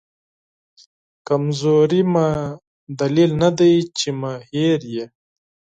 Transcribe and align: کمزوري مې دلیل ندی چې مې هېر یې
کمزوري 1.27 2.01
مې 2.11 2.29
دلیل 2.99 3.31
ندی 3.43 3.73
چې 3.97 4.09
مې 4.19 4.33
هېر 4.49 4.79
یې 4.93 5.05